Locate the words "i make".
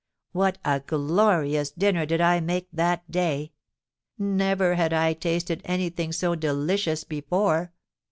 2.21-2.67